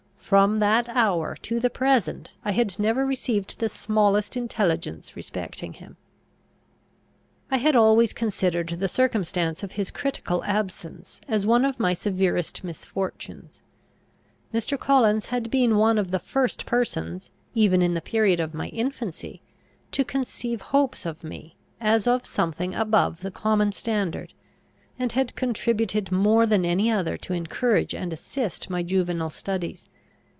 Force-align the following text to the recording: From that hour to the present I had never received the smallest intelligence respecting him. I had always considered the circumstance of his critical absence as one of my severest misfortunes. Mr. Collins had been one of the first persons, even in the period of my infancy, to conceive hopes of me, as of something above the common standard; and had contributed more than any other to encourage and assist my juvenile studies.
From 0.31 0.59
that 0.59 0.87
hour 0.87 1.35
to 1.41 1.59
the 1.59 1.69
present 1.69 2.31
I 2.45 2.53
had 2.53 2.79
never 2.79 3.05
received 3.05 3.59
the 3.59 3.67
smallest 3.67 4.37
intelligence 4.37 5.13
respecting 5.17 5.73
him. 5.73 5.97
I 7.49 7.57
had 7.57 7.75
always 7.75 8.13
considered 8.13 8.77
the 8.79 8.87
circumstance 8.87 9.61
of 9.61 9.73
his 9.73 9.91
critical 9.91 10.41
absence 10.45 11.19
as 11.27 11.45
one 11.45 11.65
of 11.65 11.81
my 11.81 11.91
severest 11.91 12.63
misfortunes. 12.63 13.61
Mr. 14.53 14.79
Collins 14.79 15.25
had 15.25 15.51
been 15.51 15.75
one 15.75 15.97
of 15.97 16.11
the 16.11 16.19
first 16.19 16.65
persons, 16.65 17.29
even 17.53 17.81
in 17.81 17.93
the 17.93 17.99
period 17.99 18.39
of 18.39 18.53
my 18.53 18.69
infancy, 18.69 19.41
to 19.91 20.05
conceive 20.05 20.61
hopes 20.61 21.05
of 21.05 21.25
me, 21.25 21.57
as 21.81 22.07
of 22.07 22.25
something 22.25 22.73
above 22.73 23.19
the 23.19 23.31
common 23.31 23.73
standard; 23.73 24.33
and 24.97 25.11
had 25.11 25.35
contributed 25.35 26.09
more 26.09 26.45
than 26.45 26.63
any 26.63 26.89
other 26.89 27.17
to 27.17 27.33
encourage 27.33 27.93
and 27.93 28.13
assist 28.13 28.69
my 28.69 28.81
juvenile 28.81 29.29
studies. 29.29 29.87